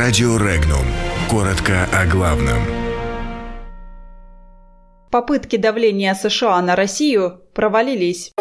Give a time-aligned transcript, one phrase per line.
[0.00, 0.86] Радио Регнум.
[1.28, 2.62] Коротко о главном.
[5.10, 8.32] Попытки давления США на Россию провалились.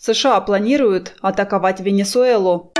[0.00, 2.72] США планируют атаковать Венесуэлу.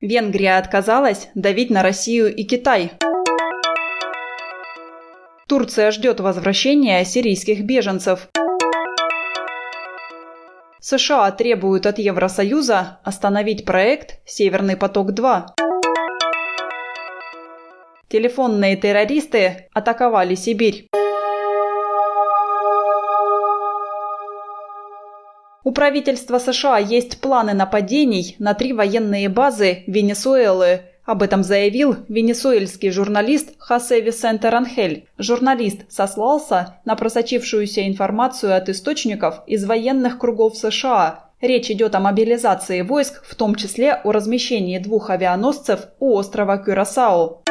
[0.00, 2.94] Венгрия отказалась давить на Россию и Китай.
[5.46, 8.26] Турция ждет возвращения сирийских беженцев.
[10.82, 15.48] США требуют от Евросоюза остановить проект «Северный поток-2».
[18.08, 20.88] Телефонные террористы атаковали Сибирь.
[25.64, 30.89] У правительства США есть планы нападений на три военные базы Венесуэлы.
[31.10, 35.08] Об этом заявил венесуэльский журналист Хосе Висенте Ранхель.
[35.18, 41.30] Журналист сослался на просочившуюся информацию от источников из военных кругов США.
[41.40, 47.42] Речь идет о мобилизации войск, в том числе о размещении двух авианосцев у острова Кюрасао.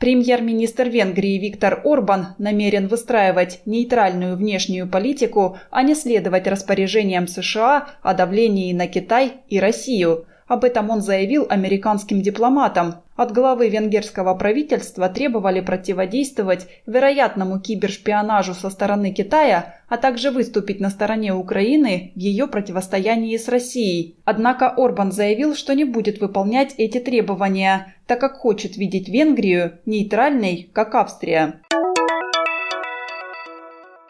[0.00, 8.14] Премьер-министр Венгрии Виктор Орбан намерен выстраивать нейтральную внешнюю политику, а не следовать распоряжениям США о
[8.14, 12.96] давлении на Китай и Россию– об этом он заявил американским дипломатам.
[13.16, 20.90] От главы венгерского правительства требовали противодействовать вероятному кибершпионажу со стороны Китая, а также выступить на
[20.90, 24.16] стороне Украины в ее противостоянии с Россией.
[24.24, 30.68] Однако Орбан заявил, что не будет выполнять эти требования, так как хочет видеть Венгрию нейтральной,
[30.72, 31.60] как Австрия.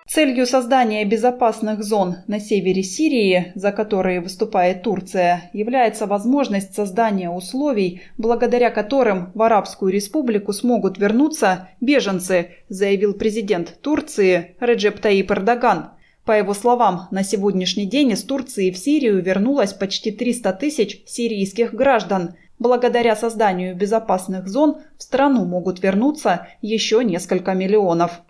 [0.07, 8.03] Целью создания безопасных зон на севере Сирии, за которые выступает Турция, является возможность создания условий,
[8.19, 15.91] благодаря которым в Арабскую республику смогут вернуться беженцы, заявил президент Турции Реджеп Таип Эрдоган.
[16.27, 21.75] По его словам, на сегодняшний день из Турции в Сирию вернулось почти 300 тысяч сирийских
[21.75, 22.35] граждан.
[22.59, 28.23] Благодаря созданию безопасных зон в страну могут вернуться еще несколько миллионов.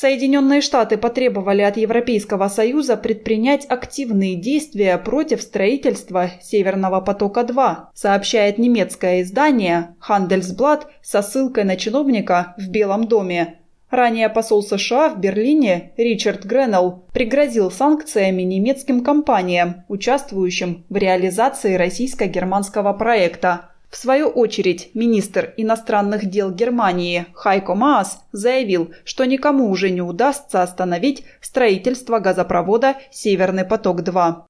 [0.00, 9.20] Соединенные Штаты потребовали от Европейского Союза предпринять активные действия против строительства Северного потока-2, сообщает немецкое
[9.20, 13.58] издание Handelsblatt со ссылкой на чиновника в Белом доме.
[13.90, 22.94] Ранее посол США в Берлине Ричард Гренелл пригрозил санкциями немецким компаниям, участвующим в реализации российско-германского
[22.94, 23.69] проекта.
[23.90, 30.62] В свою очередь, министр иностранных дел Германии Хайко Маас заявил, что никому уже не удастся
[30.62, 34.44] остановить строительство газопровода «Северный поток-2».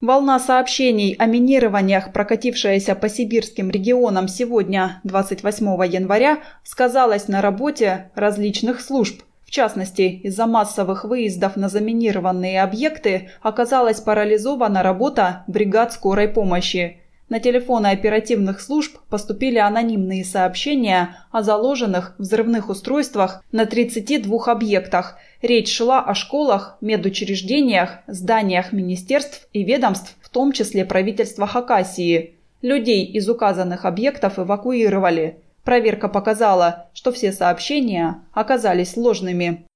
[0.00, 8.80] Волна сообщений о минированиях, прокатившаяся по сибирским регионам сегодня, 28 января, сказалась на работе различных
[8.80, 9.22] служб.
[9.48, 16.98] В частности, из-за массовых выездов на заминированные объекты оказалась парализована работа бригад скорой помощи.
[17.30, 25.16] На телефоны оперативных служб поступили анонимные сообщения о заложенных взрывных устройствах на 32 объектах.
[25.40, 32.34] Речь шла о школах, медучреждениях, зданиях министерств и ведомств, в том числе правительства Хакасии.
[32.60, 35.38] Людей из указанных объектов эвакуировали.
[35.68, 39.66] Проверка показала, что все сообщения оказались ложными.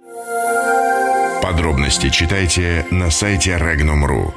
[1.42, 4.32] Подробности читайте на сайте Regnum.ru.